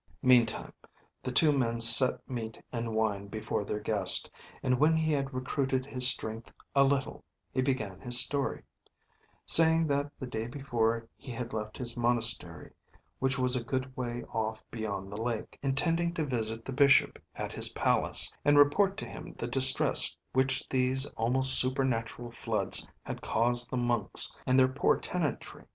[0.23, 0.73] Meantime
[1.21, 4.31] the two men set meat and wine before their guest,
[4.63, 8.63] and when he had recruited his strength a little, he began his story;
[9.45, 12.71] saying that the day before he had left his monastery,
[13.19, 17.51] which was a good way off beyond the lake, intending to visit the bishop at
[17.53, 23.69] his palace, and report to him the distress which these almost supernatural floods had caused
[23.69, 25.65] the monks and their poor tenantry.